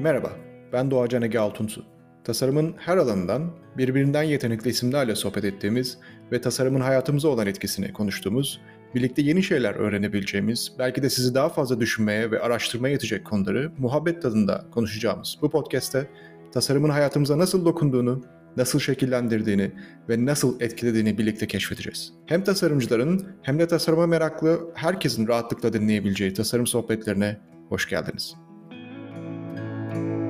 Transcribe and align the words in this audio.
Merhaba, 0.00 0.32
ben 0.72 0.90
Doğacan 0.90 1.22
Ege 1.22 1.38
Altunsu. 1.38 1.84
Tasarımın 2.24 2.74
her 2.78 2.96
alanından 2.96 3.50
birbirinden 3.78 4.22
yetenekli 4.22 4.70
isimlerle 4.70 5.14
sohbet 5.14 5.44
ettiğimiz 5.44 5.98
ve 6.32 6.40
tasarımın 6.40 6.80
hayatımıza 6.80 7.28
olan 7.28 7.46
etkisini 7.46 7.92
konuştuğumuz, 7.92 8.60
birlikte 8.94 9.22
yeni 9.22 9.42
şeyler 9.42 9.74
öğrenebileceğimiz, 9.74 10.72
belki 10.78 11.02
de 11.02 11.10
sizi 11.10 11.34
daha 11.34 11.48
fazla 11.48 11.80
düşünmeye 11.80 12.30
ve 12.30 12.40
araştırmaya 12.40 12.92
yetecek 12.92 13.24
konuları 13.24 13.72
muhabbet 13.78 14.22
tadında 14.22 14.64
konuşacağımız 14.70 15.38
bu 15.42 15.50
podcast'te 15.50 16.06
tasarımın 16.52 16.90
hayatımıza 16.90 17.38
nasıl 17.38 17.64
dokunduğunu, 17.64 18.24
nasıl 18.56 18.78
şekillendirdiğini 18.78 19.72
ve 20.08 20.26
nasıl 20.26 20.60
etkilediğini 20.60 21.18
birlikte 21.18 21.46
keşfedeceğiz. 21.46 22.12
Hem 22.26 22.44
tasarımcıların 22.44 23.26
hem 23.42 23.58
de 23.58 23.66
tasarıma 23.66 24.06
meraklı 24.06 24.60
herkesin 24.74 25.28
rahatlıkla 25.28 25.72
dinleyebileceği 25.72 26.34
tasarım 26.34 26.66
sohbetlerine 26.66 27.36
hoş 27.68 27.88
geldiniz. 27.88 28.45
thank 29.96 30.20
you 30.20 30.25